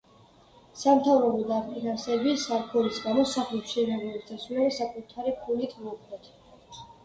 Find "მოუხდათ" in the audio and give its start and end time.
5.87-6.31